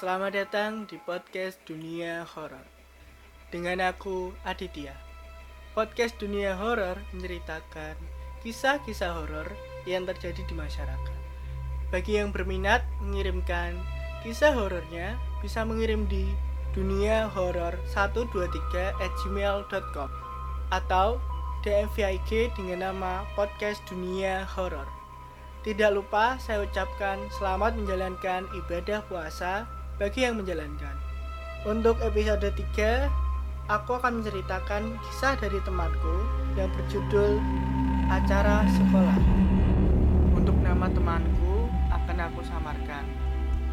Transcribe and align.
Selamat 0.00 0.32
datang 0.32 0.88
di 0.88 0.96
podcast 0.96 1.60
Dunia 1.68 2.24
Horor. 2.24 2.64
Dengan 3.52 3.84
aku 3.84 4.32
Aditya. 4.48 4.96
Podcast 5.76 6.16
Dunia 6.16 6.56
Horor 6.56 6.96
menceritakan 7.12 8.00
kisah-kisah 8.40 9.12
horor 9.12 9.52
yang 9.84 10.08
terjadi 10.08 10.40
di 10.40 10.56
masyarakat. 10.56 11.18
Bagi 11.92 12.16
yang 12.16 12.32
berminat 12.32 12.80
mengirimkan 13.04 13.76
kisah 14.24 14.56
horornya 14.56 15.20
bisa 15.44 15.68
mengirim 15.68 16.08
di 16.08 16.32
dunia 16.72 17.28
horor 17.28 17.76
123 17.92 19.04
at 19.04 19.12
gmail.com 19.20 20.08
atau 20.72 21.20
DM 21.60 21.92
via 21.92 22.16
IG 22.16 22.56
dengan 22.56 22.88
nama 22.88 23.28
podcast 23.36 23.84
dunia 23.84 24.48
horor. 24.56 24.88
Tidak 25.60 25.92
lupa 25.92 26.40
saya 26.40 26.64
ucapkan 26.64 27.20
selamat 27.36 27.76
menjalankan 27.76 28.48
ibadah 28.64 29.04
puasa 29.04 29.68
bagi 30.00 30.24
yang 30.24 30.40
menjalankan. 30.40 30.96
Untuk 31.68 32.00
episode 32.00 32.48
3, 32.56 33.04
aku 33.68 34.00
akan 34.00 34.24
menceritakan 34.24 34.96
kisah 34.96 35.36
dari 35.36 35.60
temanku 35.60 36.24
yang 36.56 36.72
berjudul 36.72 37.36
Acara 38.08 38.64
Sekolah. 38.64 39.20
Untuk 40.32 40.56
nama 40.64 40.88
temanku 40.88 41.68
akan 41.92 42.16
aku 42.16 42.40
samarkan. 42.48 43.04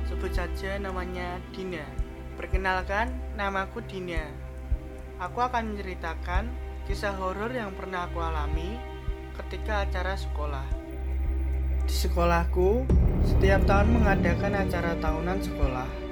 Sebut 0.04 0.36
saja 0.36 0.76
namanya 0.76 1.40
Dina. 1.56 1.88
Perkenalkan, 2.36 3.08
namaku 3.40 3.80
Dina. 3.88 4.28
Aku 5.24 5.40
akan 5.40 5.80
menceritakan 5.80 6.52
kisah 6.92 7.16
horor 7.16 7.56
yang 7.56 7.72
pernah 7.72 8.04
aku 8.04 8.20
alami 8.20 8.76
ketika 9.40 9.88
acara 9.88 10.20
sekolah. 10.20 10.68
Di 11.88 11.96
sekolahku, 11.96 12.84
setiap 13.24 13.64
tahun 13.64 13.96
mengadakan 13.96 14.68
acara 14.68 14.92
tahunan 15.00 15.40
sekolah. 15.40 16.07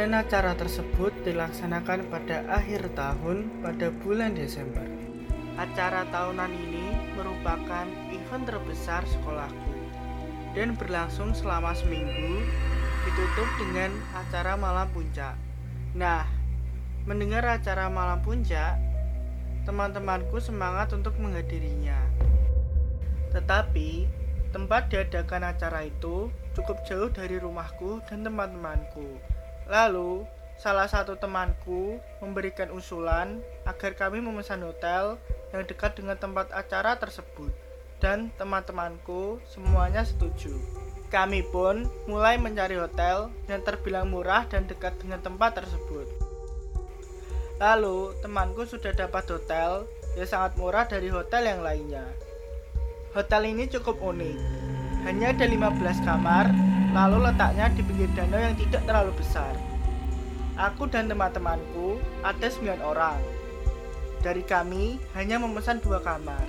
Dan 0.00 0.16
acara 0.16 0.56
tersebut 0.56 1.12
dilaksanakan 1.28 2.08
pada 2.08 2.40
akhir 2.48 2.88
tahun 2.96 3.52
pada 3.60 3.92
bulan 4.00 4.32
Desember. 4.32 4.88
Acara 5.60 6.08
tahunan 6.08 6.48
ini 6.56 6.88
merupakan 7.20 7.84
event 8.08 8.48
terbesar 8.48 9.04
sekolahku 9.04 9.76
dan 10.56 10.72
berlangsung 10.80 11.36
selama 11.36 11.76
seminggu 11.76 12.40
ditutup 13.04 13.44
dengan 13.60 13.92
acara 14.16 14.56
malam 14.56 14.88
puncak. 14.88 15.36
Nah, 15.92 16.24
mendengar 17.04 17.44
acara 17.44 17.92
malam 17.92 18.24
puncak, 18.24 18.80
teman-temanku 19.68 20.40
semangat 20.40 20.96
untuk 20.96 21.12
menghadirinya. 21.20 22.00
Tetapi, 23.36 24.08
tempat 24.48 24.88
diadakan 24.88 25.52
acara 25.52 25.84
itu 25.84 26.32
cukup 26.56 26.88
jauh 26.88 27.12
dari 27.12 27.36
rumahku 27.36 28.00
dan 28.08 28.24
teman-temanku. 28.24 29.20
Lalu, 29.70 30.26
salah 30.58 30.90
satu 30.90 31.14
temanku 31.14 32.02
memberikan 32.18 32.74
usulan 32.74 33.38
agar 33.62 33.94
kami 33.94 34.18
memesan 34.18 34.66
hotel 34.66 35.14
yang 35.54 35.62
dekat 35.62 35.94
dengan 35.94 36.18
tempat 36.18 36.50
acara 36.50 36.98
tersebut. 36.98 37.54
Dan 38.02 38.34
teman-temanku 38.34 39.38
semuanya 39.46 40.02
setuju. 40.02 40.58
Kami 41.06 41.46
pun 41.54 41.86
mulai 42.10 42.34
mencari 42.34 42.74
hotel 42.82 43.30
yang 43.46 43.62
terbilang 43.62 44.10
murah 44.10 44.42
dan 44.50 44.66
dekat 44.66 44.98
dengan 44.98 45.22
tempat 45.22 45.62
tersebut. 45.62 46.06
Lalu, 47.62 48.18
temanku 48.24 48.66
sudah 48.66 48.90
dapat 48.90 49.22
hotel 49.30 49.86
yang 50.18 50.26
sangat 50.26 50.58
murah 50.58 50.88
dari 50.90 51.12
hotel 51.12 51.46
yang 51.46 51.60
lainnya. 51.62 52.10
Hotel 53.14 53.54
ini 53.54 53.70
cukup 53.70 54.02
unik. 54.02 54.38
Hanya 55.06 55.30
ada 55.34 55.46
15 55.46 56.02
kamar, 56.02 56.69
lalu 56.90 57.30
letaknya 57.30 57.70
di 57.70 57.82
pinggir 57.86 58.10
danau 58.18 58.38
yang 58.38 58.56
tidak 58.58 58.82
terlalu 58.86 59.12
besar. 59.14 59.54
Aku 60.58 60.90
dan 60.90 61.08
teman-temanku 61.08 62.02
ada 62.20 62.46
9 62.50 62.82
orang. 62.82 63.18
Dari 64.20 64.44
kami 64.44 65.00
hanya 65.16 65.40
memesan 65.40 65.80
dua 65.80 66.02
kamar. 66.04 66.44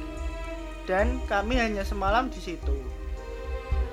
Dan 0.83 1.23
kami 1.29 1.55
hanya 1.55 1.87
semalam 1.87 2.27
di 2.27 2.41
situ. 2.41 2.75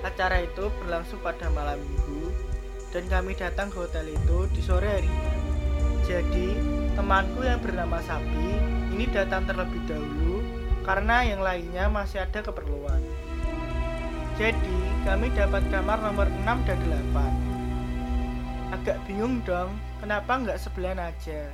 Acara 0.03 0.43
itu 0.43 0.67
berlangsung 0.83 1.23
pada 1.23 1.47
malam 1.53 1.79
minggu 1.79 2.49
dan 2.89 3.05
kami 3.05 3.37
datang 3.37 3.69
ke 3.69 3.77
hotel 3.77 4.09
itu 4.09 4.49
di 4.51 4.61
sore 4.63 4.87
hari. 4.89 5.13
Jadi, 6.09 6.57
temanku 6.97 7.45
yang 7.45 7.61
bernama 7.61 8.01
Sabi 8.01 8.57
ini 8.89 9.05
datang 9.13 9.45
terlebih 9.45 9.79
dahulu 9.85 10.41
karena 10.81 11.21
yang 11.21 11.45
lainnya 11.45 11.85
masih 11.87 12.25
ada 12.25 12.41
keperluan. 12.41 13.08
Jadi, 14.39 14.55
kami 15.03 15.35
dapat 15.35 15.67
kamar 15.67 15.99
nomor 15.99 16.31
6 16.31 16.63
dan 16.63 16.79
8. 17.11 18.71
Agak 18.71 18.95
bingung 19.03 19.43
dong, 19.43 19.75
kenapa 19.99 20.39
nggak 20.39 20.55
sebelahan 20.55 21.11
aja. 21.11 21.51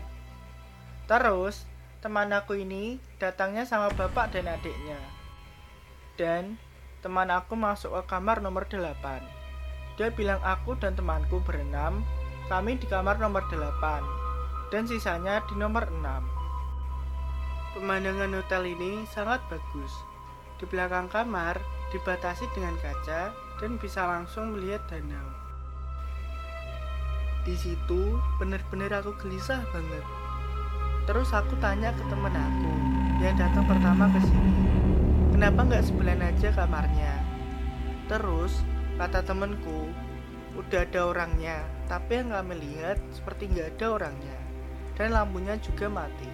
Terus, 1.09 1.65
teman 2.05 2.29
aku 2.29 2.61
ini 2.61 3.01
datangnya 3.17 3.65
sama 3.65 3.89
bapak 3.89 4.37
dan 4.37 4.45
adiknya. 4.45 5.01
Dan 6.13 6.61
teman 7.01 7.33
aku 7.33 7.57
masuk 7.57 7.89
ke 7.89 8.01
kamar 8.05 8.45
nomor 8.45 8.69
8. 8.69 8.93
Dia 9.97 10.13
bilang 10.13 10.37
aku 10.45 10.77
dan 10.77 10.93
temanku 10.93 11.41
berenam, 11.41 12.05
kami 12.53 12.77
di 12.77 12.85
kamar 12.85 13.17
nomor 13.17 13.49
8, 13.49 14.69
dan 14.69 14.85
sisanya 14.85 15.41
di 15.49 15.57
nomor 15.57 15.89
6. 15.89 17.81
Pemandangan 17.81 18.29
hotel 18.37 18.77
ini 18.77 19.09
sangat 19.09 19.41
bagus. 19.49 19.89
Di 20.61 20.69
belakang 20.69 21.09
kamar 21.09 21.57
dibatasi 21.93 22.45
dengan 22.55 22.73
kaca 22.81 23.33
dan 23.61 23.71
bisa 23.77 24.05
langsung 24.05 24.55
melihat 24.55 24.81
danau. 24.89 25.29
Di 27.45 27.53
situ 27.53 28.17
benar-benar 28.41 29.03
aku 29.03 29.13
gelisah 29.21 29.61
banget. 29.69 30.05
Terus 31.05 31.29
aku 31.29 31.53
tanya 31.61 31.93
ke 31.93 32.01
temen 32.09 32.33
aku 32.33 32.73
yang 33.21 33.37
datang 33.37 33.63
pertama 33.69 34.09
ke 34.09 34.19
sini 34.25 34.65
Kenapa 35.35 35.67
nggak 35.67 35.83
sebelah 35.83 36.15
aja 36.15 36.47
kamarnya? 36.55 37.19
Terus, 38.07 38.63
kata 38.95 39.19
temenku, 39.19 39.91
udah 40.55 40.87
ada 40.87 41.11
orangnya, 41.11 41.59
tapi 41.91 42.23
yang 42.23 42.31
kami 42.31 42.55
lihat 42.55 42.95
seperti 43.11 43.51
nggak 43.51 43.75
ada 43.75 43.99
orangnya. 43.99 44.39
Dan 44.95 45.11
lampunya 45.11 45.59
juga 45.59 45.91
mati. 45.91 46.31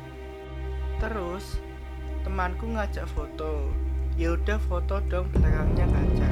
Terus, 1.01 1.57
temanku 2.21 2.69
ngajak 2.69 3.09
foto. 3.09 3.73
Ya 4.21 4.37
udah 4.37 4.61
foto 4.69 5.01
dong 5.09 5.25
belakangnya 5.33 5.89
kaca. 5.89 6.29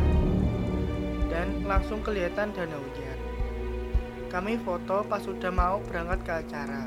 Dan 1.25 1.65
langsung 1.65 2.05
kelihatan 2.05 2.53
danaunya. 2.53 3.13
Kami 4.29 4.61
foto 4.61 5.01
pas 5.09 5.25
sudah 5.25 5.49
mau 5.49 5.81
berangkat 5.89 6.21
ke 6.21 6.31
acara. 6.45 6.85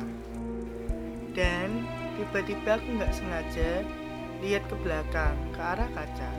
Dan 1.34 1.82
tiba-tiba 2.14 2.78
aku 2.78 2.86
nggak 3.02 3.14
sengaja 3.18 3.82
lihat 4.46 4.62
ke 4.70 4.74
belakang 4.78 5.34
ke 5.50 5.60
arah 5.62 5.90
kaca 5.90 6.30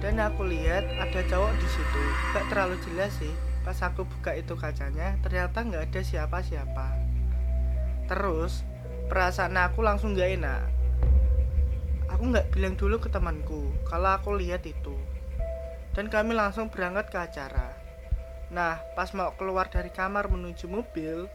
dan 0.00 0.16
aku 0.16 0.48
lihat 0.48 0.88
ada 0.96 1.20
cowok 1.28 1.52
di 1.60 1.68
situ 1.68 2.02
gak 2.32 2.46
terlalu 2.48 2.76
jelas 2.88 3.12
sih 3.20 3.34
pas 3.60 3.76
aku 3.84 4.08
buka 4.08 4.32
itu 4.32 4.56
kacanya 4.56 5.20
ternyata 5.20 5.60
nggak 5.60 5.92
ada 5.92 6.00
siapa-siapa 6.00 6.86
terus 8.08 8.64
perasaan 9.12 9.60
aku 9.60 9.84
langsung 9.84 10.16
gak 10.16 10.40
enak 10.40 10.79
aku 12.10 12.22
nggak 12.34 12.50
bilang 12.52 12.74
dulu 12.74 12.98
ke 12.98 13.08
temanku 13.08 13.70
kalau 13.86 14.10
aku 14.14 14.34
lihat 14.36 14.66
itu 14.66 14.94
dan 15.94 16.10
kami 16.10 16.34
langsung 16.34 16.68
berangkat 16.68 17.08
ke 17.10 17.18
acara 17.18 17.74
nah 18.50 18.82
pas 18.98 19.10
mau 19.14 19.32
keluar 19.38 19.70
dari 19.70 19.94
kamar 19.94 20.26
menuju 20.26 20.66
mobil 20.66 21.30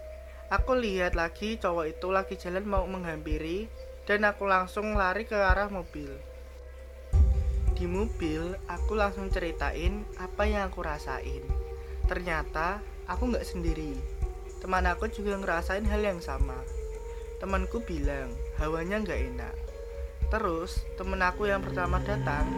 aku 0.52 0.78
lihat 0.78 1.16
lagi 1.16 1.58
cowok 1.58 1.86
itu 1.98 2.08
lagi 2.12 2.36
jalan 2.36 2.68
mau 2.68 2.84
menghampiri 2.86 3.72
dan 4.06 4.22
aku 4.22 4.46
langsung 4.46 4.94
lari 4.94 5.26
ke 5.26 5.34
arah 5.34 5.68
mobil. 5.68 6.14
Di 7.76 7.90
mobil, 7.90 8.56
aku 8.70 8.96
langsung 8.96 9.28
ceritain 9.34 10.06
apa 10.22 10.48
yang 10.48 10.70
aku 10.70 10.86
rasain. 10.86 11.44
Ternyata 12.06 12.80
aku 13.10 13.34
nggak 13.34 13.44
sendiri. 13.44 13.98
Teman 14.62 14.86
aku 14.88 15.10
juga 15.12 15.36
ngerasain 15.36 15.84
hal 15.90 16.02
yang 16.06 16.22
sama. 16.22 16.56
Temanku 17.42 17.84
bilang 17.84 18.32
hawanya 18.62 19.02
nggak 19.04 19.22
enak. 19.36 19.56
Terus 20.30 20.82
temen 20.98 21.22
aku 21.22 21.46
yang 21.46 21.62
pertama 21.62 22.02
datang 22.02 22.50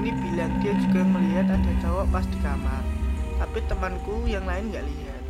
ini 0.00 0.16
bilang 0.16 0.52
dia 0.64 0.72
juga 0.80 1.04
melihat 1.04 1.52
ada 1.52 1.72
cowok 1.84 2.06
pas 2.08 2.24
di 2.24 2.38
kamar. 2.40 2.82
Tapi 3.36 3.58
temanku 3.68 4.24
yang 4.24 4.48
lain 4.48 4.72
nggak 4.72 4.86
lihat. 4.86 5.22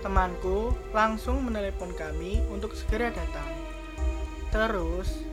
Temanku 0.00 0.72
langsung 0.96 1.44
menelepon 1.44 1.92
kami 1.92 2.40
untuk 2.48 2.72
segera 2.72 3.12
datang. 3.12 3.50
Terus, 4.48 5.26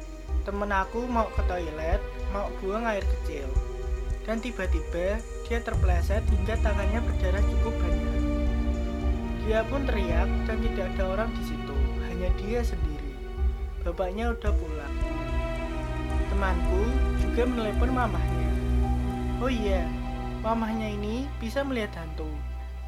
temen 0.44 0.68
aku 0.74 1.08
mau 1.08 1.32
ke 1.32 1.44
toilet, 1.48 2.04
mau 2.36 2.52
buang 2.60 2.84
air 2.84 3.06
kecil. 3.06 3.48
Dan 4.26 4.42
tiba-tiba 4.42 5.22
dia 5.46 5.60
terpleset 5.62 6.26
hingga 6.28 6.58
tangannya 6.60 7.00
berdarah 7.00 7.44
cukup 7.46 7.74
banyak. 7.78 8.20
Dia 9.46 9.62
pun 9.70 9.86
teriak 9.86 10.30
dan 10.50 10.58
tidak 10.60 10.86
ada 10.98 11.04
orang 11.14 11.30
di 11.38 11.44
situ, 11.46 11.76
hanya 12.10 12.30
dia 12.42 12.60
sendiri. 12.66 12.95
Bapaknya 13.86 14.34
udah 14.34 14.50
pulang. 14.50 14.96
Temanku 16.34 16.90
juga 17.22 17.46
menelepon 17.46 17.94
mamahnya. 17.94 18.50
Oh 19.38 19.52
iya, 19.52 19.86
mamahnya 20.42 20.90
ini 20.98 21.30
bisa 21.38 21.62
melihat 21.62 22.02
hantu 22.02 22.26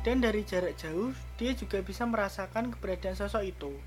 Dan 0.02 0.26
dari 0.26 0.42
jarak 0.42 0.74
jauh, 0.74 1.14
dia 1.38 1.54
juga 1.54 1.86
bisa 1.86 2.02
merasakan 2.10 2.74
keberadaan 2.74 3.14
sosok 3.14 3.46
itu. 3.46 3.78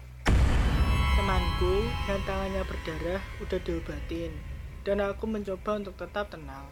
Temanku 1.18 1.82
yang 2.06 2.22
tangannya 2.22 2.62
berdarah 2.62 3.22
udah 3.42 3.58
diobatin, 3.58 4.30
dan 4.86 5.02
aku 5.02 5.26
mencoba 5.26 5.82
untuk 5.82 5.98
tetap 5.98 6.30
tenang. 6.30 6.70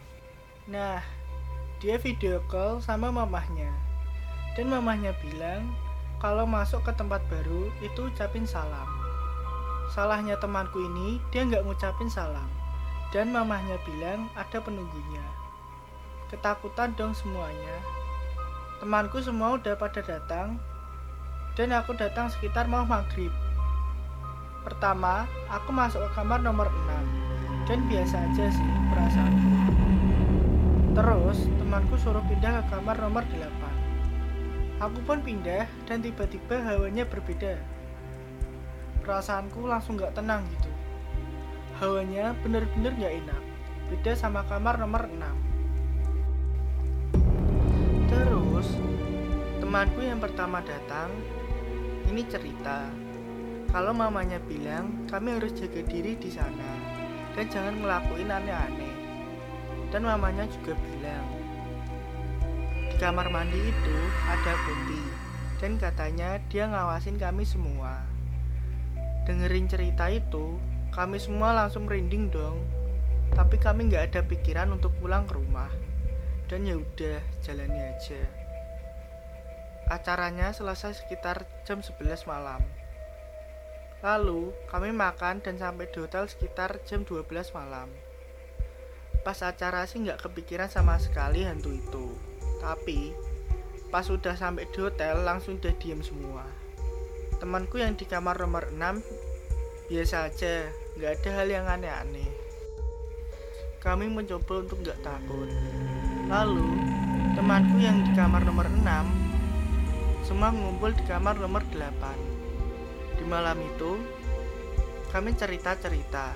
Nah, 0.71 1.03
dia 1.83 1.99
video 1.99 2.39
call 2.47 2.79
sama 2.79 3.11
mamahnya. 3.11 3.75
Dan 4.55 4.71
mamahnya 4.71 5.11
bilang 5.19 5.75
kalau 6.23 6.47
masuk 6.47 6.79
ke 6.87 6.95
tempat 6.95 7.19
baru 7.27 7.67
itu 7.83 8.07
ucapin 8.07 8.47
salam. 8.47 8.98
Salahnya 9.99 10.39
temanku 10.39 10.79
ini, 10.79 11.19
dia 11.27 11.43
nggak 11.43 11.67
ngucapin 11.67 12.07
salam. 12.07 12.47
Dan 13.11 13.35
mamahnya 13.35 13.75
bilang 13.83 14.31
ada 14.31 14.63
penunggunya. 14.63 15.19
Ketakutan 16.31 16.95
dong 16.95 17.11
semuanya. 17.11 17.83
Temanku 18.79 19.19
semua 19.19 19.59
udah 19.59 19.75
pada 19.75 19.99
datang, 19.99 20.55
dan 21.59 21.75
aku 21.75 21.99
datang 21.99 22.31
sekitar 22.31 22.71
mau 22.71 22.87
maghrib. 22.87 23.27
Pertama, 24.63 25.27
aku 25.51 25.75
masuk 25.75 25.99
ke 26.07 26.09
kamar 26.15 26.39
nomor 26.47 26.71
6 26.71 27.67
dan 27.67 27.83
biasa 27.91 28.23
aja 28.23 28.45
sih 28.55 28.71
perasaanku. 28.95 29.51
Terus, 30.95 31.39
temanku 31.59 31.99
suruh 31.99 32.23
pindah 32.23 32.63
ke 32.63 32.71
kamar 32.71 32.95
nomor 33.03 33.27
8. 33.27 34.79
Aku 34.79 35.03
pun 35.03 35.19
pindah 35.19 35.67
dan 35.91 35.99
tiba-tiba 35.99 36.55
hawanya 36.63 37.03
berbeda. 37.03 37.78
Perasaanku 39.03 39.65
langsung 39.65 39.97
gak 39.97 40.15
tenang 40.15 40.43
gitu. 40.53 40.69
Hawanya 41.79 42.35
bener-bener 42.43 42.93
gak 42.99 43.13
enak. 43.25 43.43
Beda 43.89 44.13
sama 44.13 44.45
kamar 44.45 44.77
nomor 44.77 45.09
6. 45.09 45.15
Terus, 48.09 48.67
temanku 49.63 50.01
yang 50.05 50.21
pertama 50.21 50.61
datang, 50.61 51.09
ini 52.09 52.25
cerita 52.25 52.89
kalau 53.69 53.93
mamanya 53.93 54.41
bilang 54.41 55.05
kami 55.05 55.37
harus 55.37 55.53
jaga 55.53 55.85
diri 55.85 56.17
di 56.17 56.33
sana 56.33 56.73
dan 57.37 57.45
jangan 57.53 57.77
ngelakuin 57.77 58.33
aneh-aneh. 58.33 58.95
Dan 59.93 60.09
mamanya 60.09 60.49
juga 60.49 60.73
bilang 60.73 61.25
di 62.89 62.97
kamar 62.97 63.29
mandi 63.29 63.61
itu 63.61 63.97
ada 64.25 64.53
Kunti 64.65 65.01
dan 65.61 65.77
katanya 65.77 66.41
dia 66.49 66.65
ngawasin 66.65 67.21
kami 67.21 67.45
semua. 67.45 68.01
Dengerin 69.29 69.69
cerita 69.69 70.09
itu, 70.09 70.57
kami 70.89 71.21
semua 71.21 71.53
langsung 71.53 71.85
merinding 71.85 72.33
dong. 72.33 72.65
Tapi 73.29 73.61
kami 73.61 73.85
nggak 73.85 74.09
ada 74.09 74.21
pikiran 74.25 74.73
untuk 74.73 74.89
pulang 74.97 75.29
ke 75.29 75.37
rumah. 75.37 75.69
Dan 76.49 76.65
ya 76.65 76.73
udah, 76.81 77.21
jalani 77.45 77.77
aja. 77.77 78.25
Acaranya 79.85 80.49
selesai 80.49 80.97
sekitar 80.97 81.45
jam 81.61 81.85
11 81.85 82.25
malam. 82.25 82.57
Lalu 84.01 84.49
kami 84.65 84.89
makan 84.97 85.45
dan 85.45 85.61
sampai 85.61 85.85
di 85.93 86.01
hotel 86.01 86.25
sekitar 86.25 86.81
jam 86.89 87.05
12 87.05 87.29
malam. 87.53 87.93
Pas 89.21 89.37
acara 89.45 89.85
sih 89.85 90.01
nggak 90.01 90.25
kepikiran 90.25 90.73
sama 90.73 90.97
sekali 90.97 91.45
hantu 91.45 91.69
itu. 91.77 92.17
Tapi 92.65 93.13
pas 93.93 94.09
udah 94.09 94.33
sampai 94.33 94.65
di 94.73 94.79
hotel 94.81 95.21
langsung 95.21 95.61
udah 95.61 95.73
diem 95.77 96.01
semua. 96.01 96.68
Temanku 97.39 97.79
yang 97.79 97.95
di 97.95 98.03
kamar 98.03 98.35
nomor 98.43 98.67
6 98.67 98.99
biasa 99.87 100.27
aja, 100.27 100.67
nggak 100.99 101.11
ada 101.23 101.29
hal 101.39 101.47
yang 101.47 101.65
aneh-aneh. 101.71 102.27
Kami 103.79 104.11
mencoba 104.11 104.67
untuk 104.67 104.83
nggak 104.83 104.99
takut. 104.99 105.47
Lalu 106.27 106.67
temanku 107.39 107.79
yang 107.79 108.03
di 108.03 108.11
kamar 108.11 108.43
nomor 108.43 108.67
6 108.67 108.83
semua 110.27 110.51
ngumpul 110.51 110.91
di 110.91 111.03
kamar 111.07 111.39
nomor 111.39 111.63
8 111.71 113.17
di 113.17 113.23
malam 113.23 113.55
itu, 113.63 113.97
kami 115.09 115.31
cerita-cerita, 115.31 116.35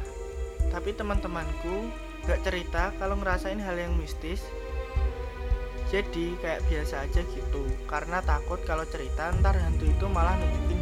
tapi 0.71 0.95
teman-temanku 0.95 1.91
gak 2.25 2.41
cerita 2.47 2.95
kalau 2.95 3.19
ngerasain 3.19 3.59
hal 3.59 3.75
yang 3.75 3.93
mistis. 3.99 4.39
Jadi 5.93 6.33
kayak 6.41 6.65
biasa 6.65 7.05
aja 7.05 7.21
gitu, 7.21 7.69
karena 7.85 8.17
takut 8.25 8.57
kalau 8.65 8.81
cerita 8.89 9.29
ntar 9.37 9.53
hantu 9.61 9.85
itu 9.85 10.05
malah 10.09 10.33
nunjukin. 10.41 10.72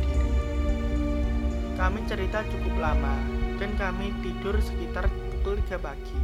Kami 1.81 2.06
cerita 2.06 2.45
cukup 2.45 2.78
lama, 2.78 3.18
dan 3.57 3.74
kami 3.74 4.13
tidur 4.22 4.54
sekitar 4.62 5.10
pukul 5.10 5.57
3 5.66 5.81
pagi. 5.81 6.22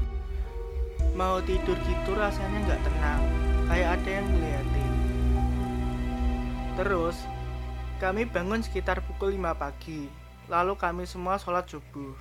Mau 1.18 1.42
tidur 1.42 1.74
gitu 1.82 2.14
rasanya 2.14 2.62
gak 2.70 2.86
tenang, 2.86 3.26
kayak 3.66 3.98
ada 3.98 4.10
yang 4.22 4.28
ngeliatin. 4.30 4.94
Terus, 6.78 7.18
kami 7.98 8.30
bangun 8.30 8.62
sekitar 8.62 9.02
pukul 9.02 9.34
5 9.34 9.58
pagi, 9.58 10.06
lalu 10.46 10.78
kami 10.78 11.10
semua 11.10 11.42
sholat 11.42 11.66
subuh. 11.66 12.14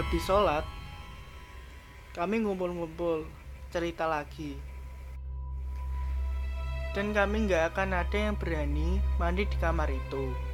Habis 0.00 0.24
sholat, 0.24 0.64
kami 2.16 2.40
ngumpul-ngumpul, 2.40 3.28
cerita 3.68 4.08
lagi. 4.08 4.56
Dan 6.96 7.12
kami 7.12 7.44
nggak 7.44 7.76
akan 7.76 8.00
ada 8.00 8.16
yang 8.16 8.32
berani 8.32 8.96
mandi 9.20 9.44
di 9.44 9.56
kamar 9.60 9.92
itu. 9.92 10.47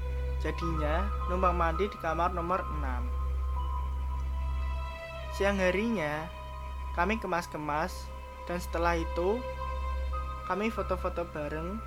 Jadinya, 0.44 1.08
numpang 1.32 1.56
mandi 1.56 1.88
di 1.88 1.96
kamar 2.04 2.36
nomor 2.36 2.60
6. 2.76 5.40
Siang 5.40 5.56
harinya, 5.56 6.28
kami 6.92 7.16
kemas-kemas, 7.16 8.12
dan 8.44 8.60
setelah 8.60 9.00
itu, 9.00 9.40
kami 10.44 10.68
foto-foto 10.68 11.24
bareng 11.32 11.80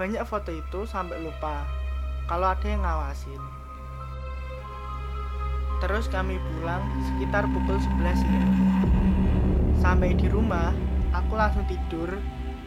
banyak 0.00 0.24
foto 0.24 0.48
itu 0.50 0.88
sampai 0.88 1.20
lupa 1.22 1.62
kalau 2.24 2.50
ada 2.50 2.66
yang 2.66 2.82
ngawasin. 2.82 3.38
Terus 5.84 6.08
kami 6.08 6.40
pulang 6.40 6.80
sekitar 7.12 7.44
pukul 7.52 7.76
11 7.76 8.16
siang. 8.16 8.52
Sampai 9.84 10.16
di 10.16 10.32
rumah, 10.32 10.72
aku 11.12 11.36
langsung 11.36 11.68
tidur 11.68 12.08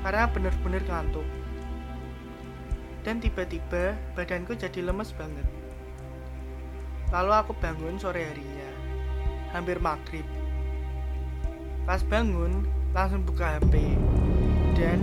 karena 0.05 0.29
benar-benar 0.29 0.85
ngantuk. 0.85 1.25
Dan 3.07 3.23
tiba-tiba 3.23 3.95
badanku 4.19 4.51
jadi 4.59 4.83
lemes 4.83 5.15
banget. 5.15 5.47
Lalu 7.07 7.31
aku 7.31 7.55
bangun 7.55 7.95
sore 7.95 8.27
harinya, 8.27 8.67
hampir 9.55 9.79
maghrib. 9.79 10.27
Pas 11.87 12.03
bangun, 12.03 12.67
langsung 12.91 13.23
buka 13.23 13.63
HP 13.63 13.95
dan 14.75 14.99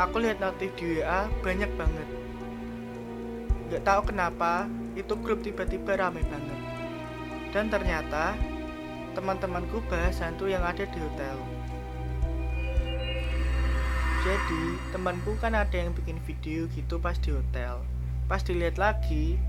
Aku 0.00 0.16
lihat 0.16 0.40
notif 0.40 0.72
di 0.80 0.96
WA 0.96 1.28
banyak 1.44 1.68
banget. 1.76 2.08
Gak 3.68 3.84
tahu 3.84 4.00
kenapa, 4.08 4.64
itu 4.96 5.12
grup 5.20 5.44
tiba-tiba 5.44 5.92
rame 6.00 6.24
banget. 6.24 6.60
Dan 7.52 7.68
ternyata 7.68 8.32
teman-temanku 9.12 9.84
bahas 9.92 10.16
hantu 10.24 10.48
yang 10.48 10.64
ada 10.64 10.88
di 10.88 10.96
hotel. 10.96 11.36
Jadi, 14.20 14.62
temanku 14.92 15.36
kan 15.40 15.56
ada 15.56 15.72
yang 15.72 15.96
bikin 15.96 16.20
video 16.24 16.68
gitu 16.76 17.00
pas 17.00 17.16
di 17.16 17.32
hotel. 17.32 17.80
Pas 18.28 18.44
dilihat 18.44 18.76
lagi, 18.76 19.40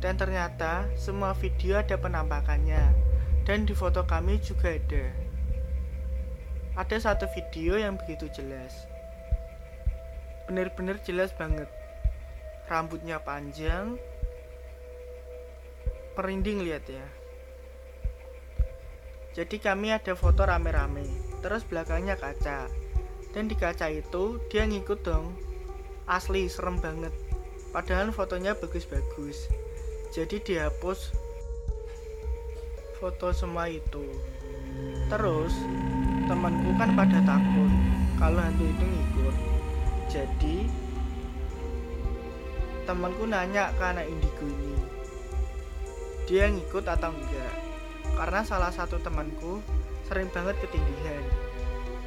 dan 0.00 0.16
ternyata 0.16 0.88
semua 0.96 1.36
video 1.36 1.76
ada 1.76 1.94
penampakannya. 2.00 2.90
Dan 3.44 3.68
di 3.68 3.76
foto 3.76 4.08
kami 4.08 4.40
juga 4.40 4.72
ada. 4.72 5.04
Ada 6.80 6.96
satu 7.12 7.28
video 7.36 7.76
yang 7.76 8.00
begitu 8.00 8.26
jelas 8.32 8.88
bener-bener 10.44 11.00
jelas 11.00 11.32
banget 11.32 11.68
rambutnya 12.68 13.16
panjang 13.16 13.96
perinding 16.12 16.68
lihat 16.68 16.84
ya 16.84 17.06
jadi 19.32 19.56
kami 19.56 19.96
ada 19.96 20.12
foto 20.12 20.44
rame-rame 20.44 21.08
terus 21.40 21.64
belakangnya 21.64 22.20
kaca 22.20 22.68
dan 23.34 23.50
di 23.50 23.58
kaca 23.58 23.90
itu 23.90 24.38
dia 24.46 24.62
ngikut 24.62 25.02
dong. 25.02 25.34
Asli 26.06 26.46
serem 26.46 26.78
banget. 26.78 27.10
Padahal 27.74 28.14
fotonya 28.14 28.54
bagus-bagus. 28.54 29.50
Jadi 30.14 30.38
dihapus 30.38 31.10
foto 33.02 33.34
semua 33.34 33.66
itu. 33.66 34.06
Terus 35.10 35.50
temanku 36.30 36.70
kan 36.78 36.94
pada 36.94 37.18
takut 37.26 37.72
kalau 38.22 38.38
hantu 38.38 38.64
itu 38.70 38.84
ngikut. 38.86 39.36
Jadi 40.06 40.56
temanku 42.86 43.26
nanya 43.26 43.74
ke 43.74 43.82
anak 43.82 44.06
indigo 44.06 44.46
ini 44.46 44.78
dia 46.24 46.48
ngikut 46.48 46.88
atau 46.88 47.12
enggak? 47.12 47.54
Karena 48.16 48.40
salah 48.46 48.72
satu 48.72 48.96
temanku 49.02 49.60
sering 50.08 50.32
banget 50.32 50.56
ketindihan 50.64 51.24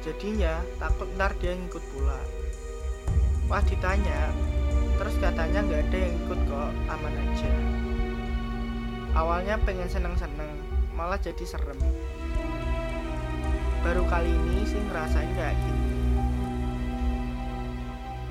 jadinya 0.04 0.62
takut 0.78 1.08
ntar 1.18 1.32
dia 1.42 1.54
ngikut 1.54 1.84
pula 1.94 2.20
pas 3.48 3.64
ditanya 3.64 4.30
terus 4.98 5.16
katanya 5.22 5.62
nggak 5.64 5.82
ada 5.88 5.98
yang 5.98 6.14
ikut 6.26 6.40
kok 6.46 6.70
aman 6.90 7.14
aja 7.22 7.52
awalnya 9.18 9.54
pengen 9.62 9.88
seneng-seneng 9.88 10.52
malah 10.94 11.18
jadi 11.18 11.44
serem 11.46 11.78
baru 13.86 14.02
kali 14.10 14.30
ini 14.30 14.66
sih 14.66 14.80
ngerasain 14.82 15.32
kayak 15.38 15.54
gini 15.58 15.88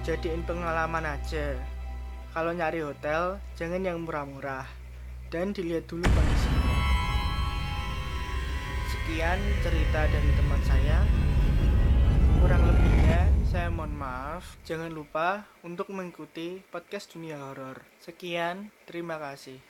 jadiin 0.07 0.39
pengalaman 0.47 1.03
aja. 1.03 1.59
Kalau 2.31 2.55
nyari 2.55 2.79
hotel, 2.79 3.43
jangan 3.59 3.83
yang 3.83 4.07
murah-murah. 4.07 4.63
Dan 5.27 5.51
dilihat 5.51 5.83
dulu 5.91 6.07
kondisinya. 6.07 6.71
Sekian 8.87 9.35
cerita 9.59 10.07
dari 10.07 10.31
teman 10.31 10.61
saya. 10.63 11.03
Kurang 12.37 12.63
lebihnya, 12.69 13.21
saya 13.49 13.67
mohon 13.73 13.97
maaf. 13.97 14.61
Jangan 14.63 14.93
lupa 14.93 15.43
untuk 15.65 15.89
mengikuti 15.89 16.61
podcast 16.69 17.09
Dunia 17.11 17.41
Horor. 17.41 17.81
Sekian, 17.97 18.69
terima 18.85 19.17
kasih. 19.17 19.67